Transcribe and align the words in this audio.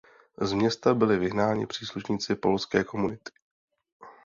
Z 0.41 0.53
města 0.53 0.93
byli 0.93 1.17
vyhnáni 1.17 1.67
příslušníci 1.67 2.35
polské 2.35 2.83
komunity. 2.83 3.31